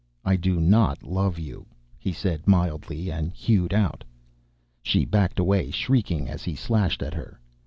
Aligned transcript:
"I 0.25 0.35
do 0.35 0.59
not 0.59 1.03
love 1.03 1.37
you," 1.37 1.67
he 1.99 2.11
said 2.11 2.47
mildly, 2.47 3.11
and 3.11 3.31
hewed 3.33 3.71
out. 3.71 4.03
She 4.81 5.05
backed 5.05 5.37
away, 5.37 5.69
shrieking 5.69 6.27
as 6.27 6.43
he 6.43 6.55
slashed 6.55 7.03
at 7.03 7.13
her. 7.13 7.39